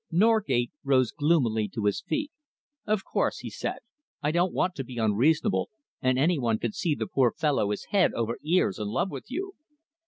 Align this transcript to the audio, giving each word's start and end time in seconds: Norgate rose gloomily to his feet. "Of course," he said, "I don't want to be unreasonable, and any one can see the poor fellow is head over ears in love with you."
Norgate 0.09 0.71
rose 0.83 1.11
gloomily 1.11 1.67
to 1.67 1.85
his 1.85 2.01
feet. 2.01 2.31
"Of 2.87 3.05
course," 3.05 3.37
he 3.37 3.51
said, 3.51 3.81
"I 4.23 4.31
don't 4.31 4.51
want 4.51 4.73
to 4.77 4.83
be 4.83 4.97
unreasonable, 4.97 5.69
and 6.01 6.17
any 6.17 6.39
one 6.39 6.57
can 6.57 6.71
see 6.71 6.95
the 6.95 7.05
poor 7.05 7.31
fellow 7.31 7.69
is 7.71 7.85
head 7.91 8.11
over 8.15 8.39
ears 8.43 8.79
in 8.79 8.87
love 8.87 9.11
with 9.11 9.29
you." 9.29 9.53